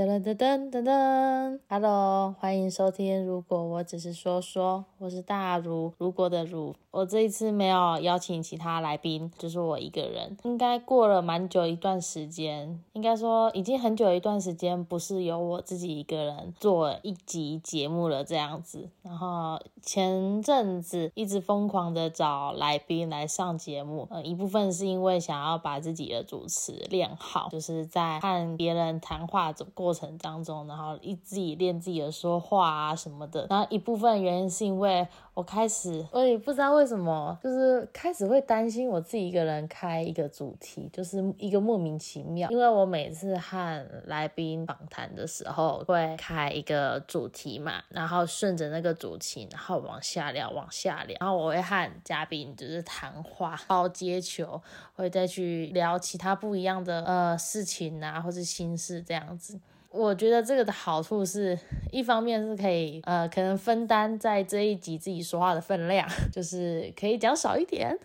[0.00, 3.22] 噔噔噔噔噔噔，Hello，欢迎收听。
[3.26, 6.74] 如果我只是说说，我是大如，如果的如。
[6.90, 10.36] 我这一次没有邀请其他来宾，就是我一个人。
[10.42, 18.88] 应该过了蛮久一段时间，应该说已经很久一段时间，不是由我自己一个人做一集节目了这样子。
[19.02, 33.44] 然后前阵子一直疯狂的找来宾来上节目，呃，一部分是因为想要把自己的主持练好，就是在和别人谈话的过程当中，然后一自己练自己的说话啊什么的。
[33.50, 35.04] 然后一部分原因是因为
[35.34, 42.48] 我开始，我也不知道为什么，就是开始会担心我自己一个人开一个主题，就是一个莫名其妙。
[42.50, 54.62] 因为我每次和来宾访谈的时候，会开一个主题嘛，然后顺着那个主题，然后往下聊，往下聊，然后我会和嘉宾就是谈话，包接球，
[54.94, 59.58] 会再去聊其他不一样的呃事情啊，或是心事这样子。
[59.90, 61.58] 我觉得这个的好处是
[61.90, 67.98] 一方面是可以，呃，可能分担在这一集自己说话的分量， 就是可以讲少一点。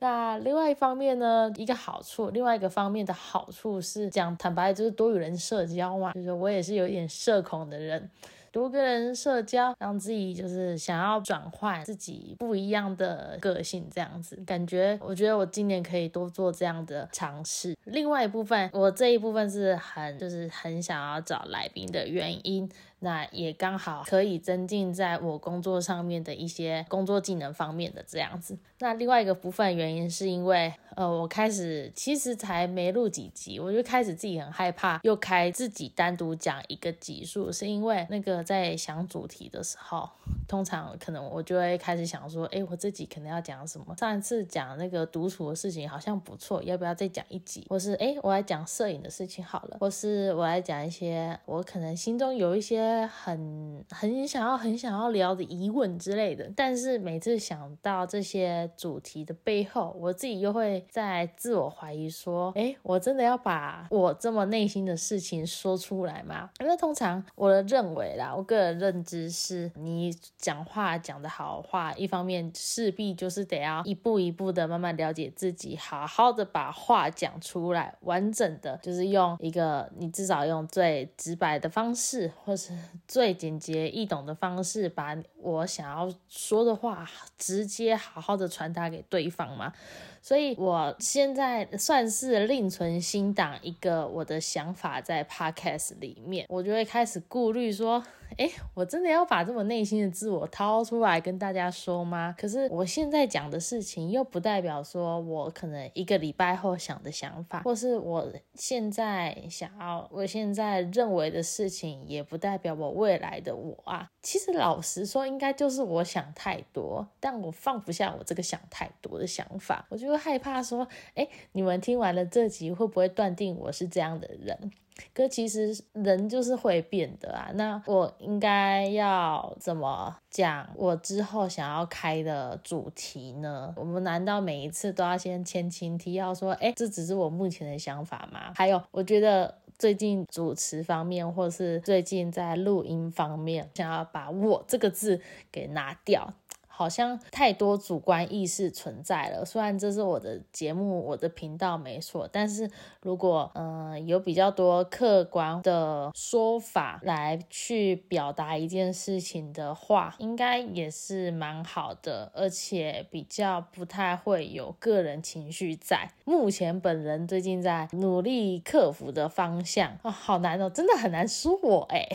[0.00, 8.10] 那另外一方面呢，一个好处，另外一个方面的好处是讲坦白，就是多与人社交嘛，就是我也是有一点社恐的人。
[8.52, 17.76] 多跟人社交，让自己就是想要转换自己不一样的个性，这样子感觉，我觉得我今年可以多做这样的尝试。
[17.84, 22.68] 另外一部分，我这一部分是很就是很想要找来宾的原因。
[23.00, 28.58] 那也刚好可以增进在我工作上面的一些工作技能方面的这样子。
[28.80, 40.08] 那另外一个部分原因是因为，呃，我开始其实才没录几集，我就开始自己很害怕又开自己单独讲一个集数，是因为那个在想主题的时候，
[40.48, 43.94] 通常可能我就会开始想说，哎，我自己可能要讲什么？
[43.96, 47.66] 上一次讲那个独处的事情好像不错，要不要再讲一集？
[47.68, 52.88] 或是哎，我来讲摄影的事情好了，或是我来讲一些我可能心中有一些。
[53.28, 66.48] 很很想要很想要聊的疑问之类的，但是每次想到这些主题的背后，我自己又会在自我怀疑说：，哎，我真的要把我这么内心的事情说出来吗？
[66.60, 82.72] 因为通常我的认为啦，我个人认知是，你讲话讲的好话，一方面势必就是得要一步一步的慢慢了解自己，好好的把话讲出来，完整的，就是用一个你至少用最直白的方式，或是。
[83.08, 89.72] 最简洁易懂的方式，把我想要说的话直接好好的传达给对方嘛。
[90.20, 98.02] 所以我现在算是另存新档一个我的想法在 podcast 里面，我就会开始顾虑说。
[98.36, 102.34] 哎，我真的要把这么内心的自我掏出来跟大家说吗？
[102.38, 114.10] 可是我现在讲的事情又不代表说我可能一个礼拜后想的想法，或是我现在想要、我现在认为的事情，也不代表我未来的我啊。
[114.22, 124.70] 其实老实说，应该就是我想太多，但我放不下我这个想太多的想法，我就会害怕说，哎，你们听完了这集会不会断定我是这样的人？
[125.14, 133.72] 可其实人就是会变的啊，那我应该要怎么讲我之后想要开的主题呢？
[133.76, 138.52] 我们难道每一次都要先前情提要说，哎，这只是我目前的想法吗？
[138.56, 145.20] 还有，我觉得最近主持方面，或是最近在录音方面，想要把我这个字
[145.52, 146.34] 给拿掉。
[146.78, 149.44] 好像太多主观意识存在了。
[149.44, 152.70] 虽然这是我的节目，我的频道没错，但是
[153.02, 166.12] 如果嗯有比较多客观的说法来去表达一件事情的话，应该也是蛮好的，而且比较不太会有个人情绪在。
[166.24, 172.06] 目前本人最近在努力克服的方向啊，好难哦，真的很难说我哎，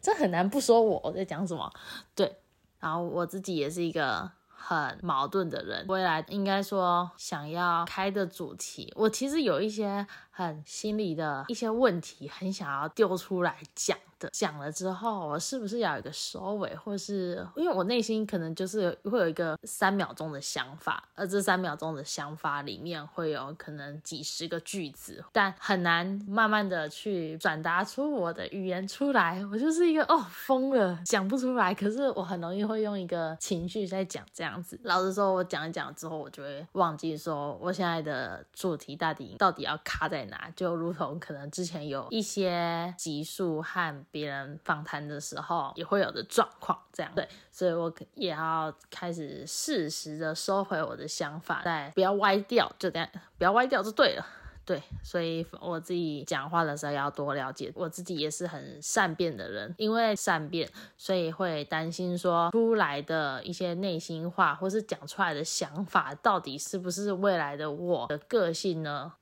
[0.00, 1.68] 这很难不说我我在讲什么，
[2.14, 2.36] 对。
[2.84, 13.96] 然后我自己也是一个很矛盾的人，未来应该说想要开的主题，我其实有一些很心里的一些问题，很想要丢出来讲。
[14.32, 29.44] 讲了之后，我是不是要有一个收尾，或是因为我内心可能就是会有一个三秒钟的想法，而这三秒钟的想法里面会有可能几十个句子，但很难慢慢的去转达出我的语言出来。
[29.50, 31.74] 我就是一个哦疯了，讲不出来。
[31.74, 34.78] 可是我很容易会用一个情绪在讲这样子。
[34.84, 40.50] 老实说，我讲一讲之后，我就会忘记说我现在的主题到底到底要卡在哪。
[40.54, 54.24] 就如同可能之前有一些集数和别人访谈的时候也会有的状况，这样对，所以我也要开始适时的收回我的想法，再不要歪掉，就这样，不要歪掉就对了。
[54.64, 69.12] 对，所以我自己讲话的时候要多了解，我自己也是很善变的人，因为善变，所以会担心说出来的一些内心话，或是讲出来的想法，到底是不是未来的我的个性呢？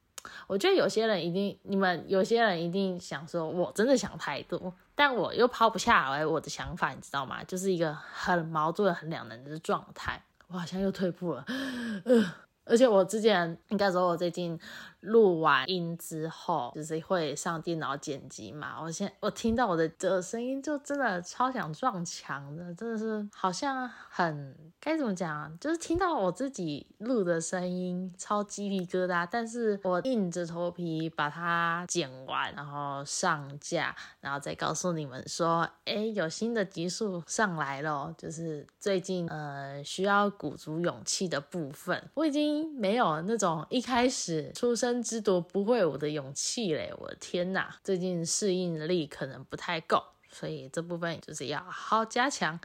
[0.47, 7.43] 我觉得有些人一定，你们有些人一定想说，我真的想太多，但我又抛不下来我的想法，你知道吗？
[7.45, 10.23] 就是一个很矛盾、很两难的状态。
[10.49, 11.45] 我好像又退步了，
[12.05, 12.35] 呃，
[12.65, 14.59] 而且我之前应该说，我最近。
[15.03, 18.81] 录完音之后，就是会上电脑剪辑嘛。
[18.81, 29.27] 我现我听到我的的声音，就真的超想撞墙的，真的是好像很该怎么讲，就是听到我自己录的声音，超鸡皮疙瘩。
[29.29, 44.92] 但是我硬着头皮把它剪完，然后上架，然后再告诉你们说，哎，有新的集数上来了，就是最近呃需要鼓足勇气的部分，我已经没有那种一开始出生。
[45.01, 46.93] 之夺不会我的勇气嘞！
[46.99, 52.59] 我的天哪，最近适应力可能不太够，所以这部分就是要好好加强。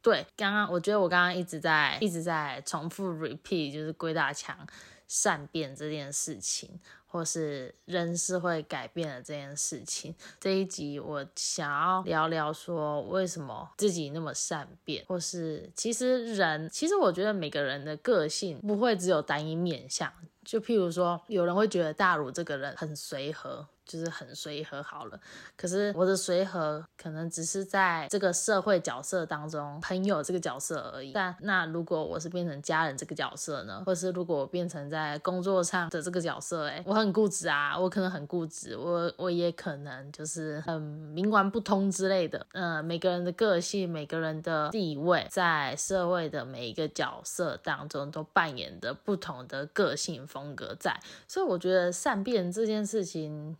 [0.00, 4.56] 对，刚刚我觉得我刚刚一直在一直在重复 repeat，就是归大强
[5.06, 10.14] 善变这件事情，或是人是会改变的这件事情。
[10.38, 20.12] 这一集我想要聊聊说为什么自己那么善变，或是其实人其实我觉得每个人的个性不会只有单一面相。
[20.44, 23.66] 就譬如说，有人会觉得大儒这个人很随和。
[23.88, 25.18] 就是很随和好了，
[25.56, 31.10] 可是我的随和可能只是在这个社会角色当中朋友这个角色而已。
[31.12, 33.82] 但那如果我是变成家人这个角色呢？
[33.86, 40.80] 或是如果我变成在工作上的这个角色，哎，我很固执啊，我可能很固执，我我也可能就是很
[41.14, 42.46] 冥顽不通之类的。
[42.52, 51.00] 嗯，每个人的个性，每个人的地位，在社会的每一个角色当中都扮演的不同的个性风格在。
[51.26, 53.56] 所以我觉得善变这件事情。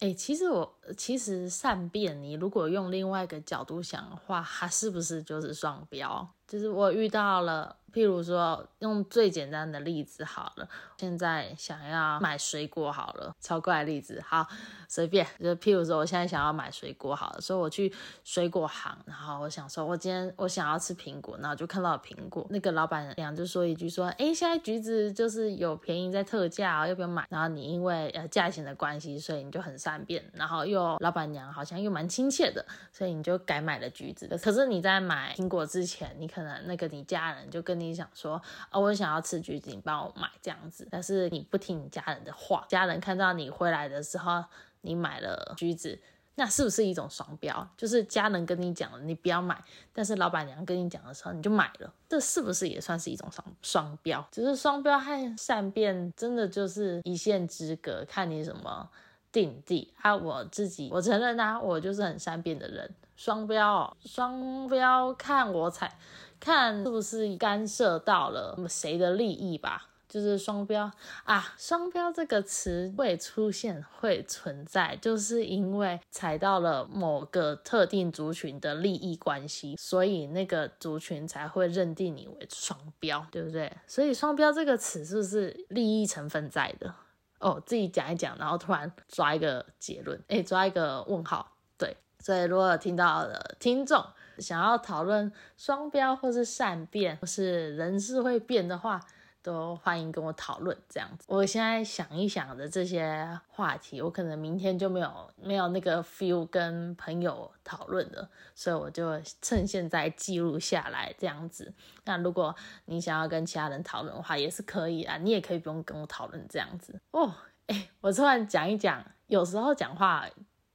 [0.00, 6.28] 哎，其实我其实善变，你如果用另外一个角度想的话，它是不是就是双标？
[6.46, 7.76] 就是我遇到了。
[7.92, 10.68] 譬如说，用最简单的例子好了，
[10.98, 14.46] 现在想要买水果好了，超怪例子，好
[14.88, 17.92] 随便，就譬如说，我现在想要买水果好了，所以我去
[18.22, 27.26] 水果行，然后我想说，我今天我想要吃苹果，然后就看到了苹果，那个老板娘就说一句说，哎，现在橘子就是有便宜在特价，要不要买？
[27.30, 34.26] 然后你因为呃价钱的关系，所以你就很善变，然后又老板娘好像又蛮亲切的，所以你就改买了橘子。
[34.42, 37.96] 可是你在买苹果之前，你可能那个你家人就跟你。
[37.96, 38.34] 想说
[38.68, 40.86] 啊，我想要吃橘子，你帮我买这样子。
[40.90, 44.44] 但是你不听你家人的话，家人看到你回来的时候，
[44.82, 45.98] 你买了橘子，
[46.34, 47.66] 那是不是一种双标？
[47.74, 49.58] 就是家人跟你讲了，你不要买，
[49.94, 54.28] 但是老板娘跟你讲的时候，你就买了，这是不是也算是一种双双标？
[54.30, 58.90] 只是双标和善变真的就是一线之隔，看你什么
[59.32, 60.14] 定地啊。
[60.14, 62.94] 我自己我承认啊，我就是很善变的人。
[63.16, 65.96] 双标，双标，看我踩。
[66.40, 69.88] 看是不是干涉到了谁的利益吧？
[70.08, 70.90] 就是双标
[71.24, 83.70] 啊，双标这个词会出现、会存在，就是因为踩到了某个特定族群的利益关系，所以那个族群才会认定你为双标，对不对？
[83.88, 86.94] 所以双标这个词是不是利益成分在的？
[87.40, 91.96] 哦，自己讲一讲，然后突然抓一个结论，哎，抓一个问号，对。
[92.20, 94.02] 所以如果听到的听众。
[94.38, 99.00] 想要讨论双标或是善变或是人是会变的话，
[99.42, 100.76] 都欢迎跟我讨论。
[100.88, 111.72] 这样子，我现在想一想的这些话题，我可能明天就没有没有那个 feel 跟朋友讨论了，所以我就趁现在记录下来这样子。
[112.04, 112.54] 那如果
[112.86, 117.32] 你想要跟其他人讨论的话，也是可以啊，你也可以不用跟我讨论这样子哦。
[117.68, 120.28] 哎，我突然讲一讲，有时候讲话。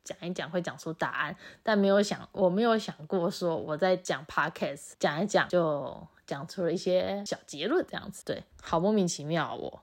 [0.04, 9.82] 讲一讲会讲出答案，但没有想，我没有想过说我在讲 podcast 讲一讲就讲出了一些小结论这样子，对，好莫名其妙我。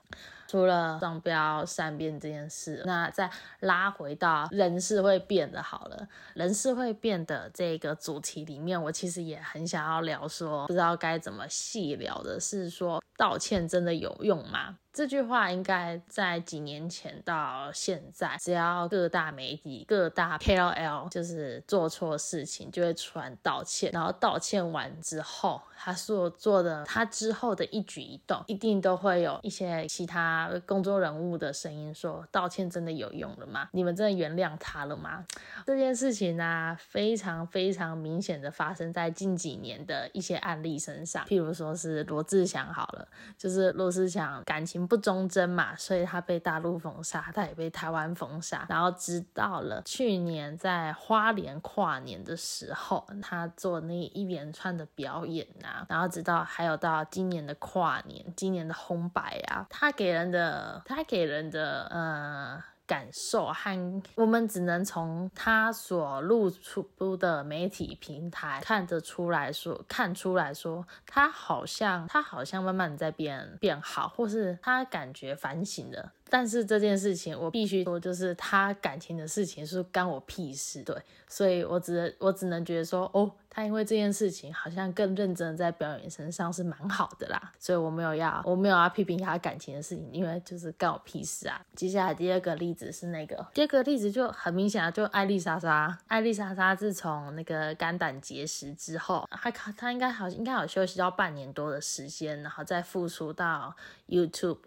[0.51, 14.79] 除了双标善变这件事，那再拉回到人是会变的，好了，人是会变的这个主题里面，我其实也很想要聊说，不知道该怎么细聊的是说，道歉真的有用吗？
[14.92, 23.90] 这句话应该在几年前到现在，只要各大媒体、各大 KOL 就是做错事情，就会出来道歉。
[23.92, 33.68] 然后道歉完之后，他所做的，他之后的一举一动，一定都会有一些其他公众人物的声音说，道歉真的有用了吗？
[33.73, 35.25] 你们真的原谅他了吗？
[35.64, 62.62] 这件事情呢，非常非常明显的发生在近几年的一些案例身上，譬如说是罗志祥好了，就是罗志祥感情不忠贞嘛，所以他被大陆封杀，他也被台湾封杀，然后直到了去年在花莲跨年的时候，他做那一连串的表演啊，然后直到还有到今年的跨年，今年的红白啊，他给人的他给人的呃。
[62.88, 76.12] 感受和我们只能从他所露出的媒体平台看得出来说，看出来说他好像他好像慢慢在变变好，或是他感觉反省了。
[76.30, 80.97] 但是这件事情我必须说，就是他感情的事情是干我屁事，对，
[81.28, 91.61] 所以我只我只能觉得说，哦，他因为这件事情好像更认真在表演身上是蛮好的啦，所以我没有要我没有要批评他感情的事情，因为就是干我屁事啊。
[91.75, 103.75] 接下来第二个例子是那个，第二个例子就很明显啊，就艾丽莎莎，艾丽莎莎自从那个肝胆结石之后，还他她应该好应该有休息到半年多的时间，然后再复出到
[104.08, 104.58] YouTube。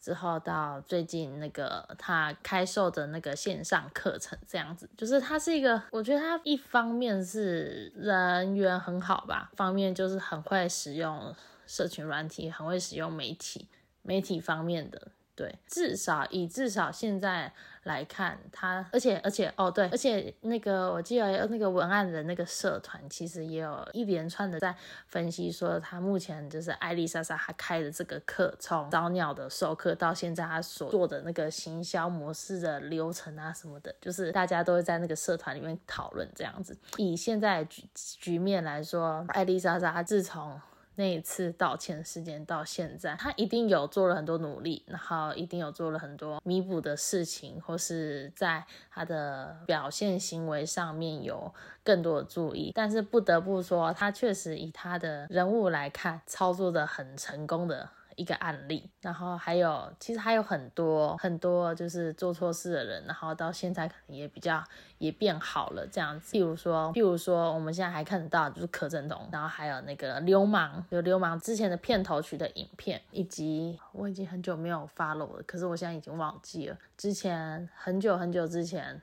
[0.00, 11.34] 之后到最近那个他开售的那个线上课程，这样子，就是他是一个，我觉得他一方面是人缘很好吧，方面就是很会使用
[11.66, 13.68] 社群软体，很会使用媒体，
[14.02, 15.08] 媒体方面的。
[15.40, 17.50] 对，至少以至少现在
[17.84, 36.76] 来看，他而且而且哦对，而且那个我记得那个文案的那个社团，其实也有一连串的在分析说，他目前就是艾丽莎莎她开的这个课，从早鸟的授课到现在他所做的那个行销模式的流程啊什么的，就是大家都会在那个社团里面讨论这样子。
[36.98, 40.60] 以现在局局面来说，艾丽莎莎自从
[41.00, 52.70] 那一次道歉事件到现在，他一定有做了很多努力，然后一定有做了很多弥补的事情，或是在他的表现行为上面有更多的注意。
[52.74, 57.88] 但是不得不说，他确实以他的人物来看，操作的很成功的。
[58.20, 64.62] 一个案例，然后还有，其实还有很多很多，就是做错事的人，然后到现在可能也比较
[64.98, 66.36] 也变好了这样子。
[66.36, 79.00] 譬如说，譬如说，我们现在还看得到就是柯震东，然后还有那个流氓，有流氓之前的片头曲的影片，以及我已经很久没有 follow 了，可是我现在已经忘记了，之前很久很久之前，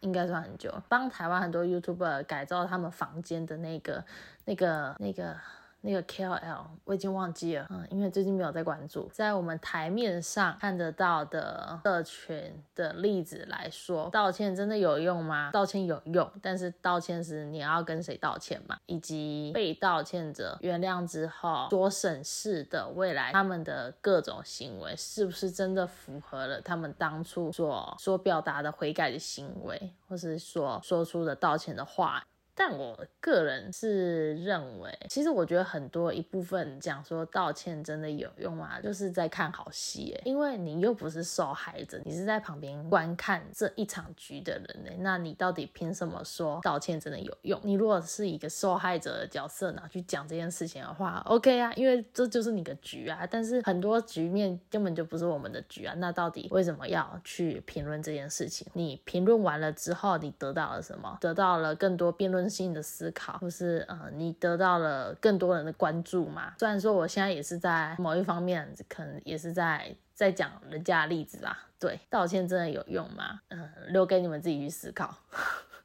[0.00, 4.04] 应该算很久，帮台湾很多 YouTuber 改造他们房间的那个
[4.44, 5.34] 那个那个。
[5.80, 9.08] 那个 KOL 我已经忘记了，嗯，因为最近没有在关注。
[9.12, 15.50] 在我们台面上看得到的社群的例子来说，道歉真的有用吗？
[15.52, 18.76] 道歉有用，但是道歉时你要跟谁道歉嘛？
[18.86, 32.24] 以及被道歉者原谅之后所审视的未来，他们的各种行为是不是真的符合了他们当初所所表达的悔改的行为，或是所说出的道歉的话？
[32.60, 38.80] 但我个人是认为，其实我觉得很多一部分讲说道歉真的有用吗？
[38.80, 44.90] 就是在看好戏，因为你又不是受害者，你是在旁边观看这一场局的人呢。
[44.98, 47.60] 那你到底凭什么说道歉真的有用？
[47.62, 53.24] 你如果是一个受害者的角色呢，去讲这件事情的话，OK 啊，因为这就是你的局啊。
[53.30, 55.94] 但是很多局面根本就不是我们的局啊。
[55.98, 58.66] 那到底为什么要去评论这件事情？
[58.72, 61.16] 你评论完了之后，你得到了什么？
[61.20, 62.47] 得到了更多辩论。
[62.48, 66.54] 性的思考，或是呃，你得到了更多人的关注嘛？
[66.58, 71.58] 虽然说我现在也是在某一方面，可能也是在在讲人家的例子啦。
[71.78, 73.40] 对，道歉真的有用吗？
[73.48, 75.14] 嗯，留给你们自己去思考。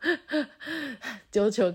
[1.31, 1.71] 丢球，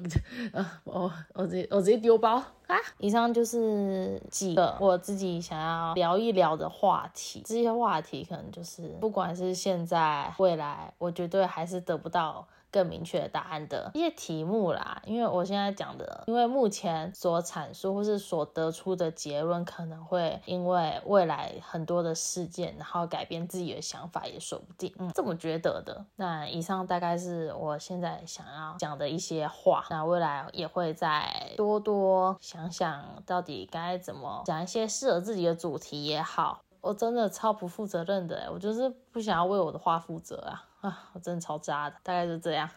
[0.53, 2.77] 呃，我我直接我直接丢包啊！
[2.99, 7.43] 以上就是几个我自己想要聊一聊的话题。
[7.47, 12.47] 这些话题可能就是，不管是现在、未来，我绝对还是得不到。
[12.71, 24.93] 更明确的答案的一些题目啦，因为我现在讲的，因为目前所阐述或是所得出的结论，可能会因为未来很多的事件，然后改变自己的想法也说不定。
[24.99, 26.05] 嗯，这么觉得的。
[26.17, 29.85] 那以上大概是我现在想要讲的一些话。
[29.91, 36.61] 那未来也会再多多想想，到底该怎么讲一些适合自己的主题也好。
[36.81, 41.11] 我真的超不负责任的，我就是不想要为我的话负责啊啊！
[41.13, 42.69] 我真的超渣的，大概是这样，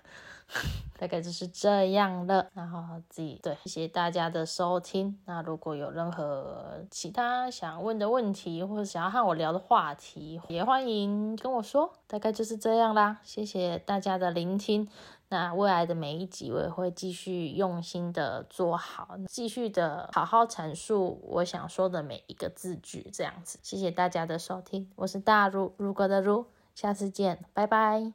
[0.98, 2.48] 大概就是这样了。
[2.54, 5.20] 然后自己对，谢谢大家的收听。
[5.26, 11.94] 那如果有任何其他想问的问题，或者想要和我聊的话题，也欢迎跟我说。
[12.08, 14.88] 大概就是这样啦，谢谢大家的聆听。
[15.30, 23.58] 那未来的每一集，我也会继续用心的做好，继续的好好阐述我想说的每一个字句，这样子。
[23.64, 28.14] 谢谢大家的收听，我是大如如果的如，下次见，拜拜。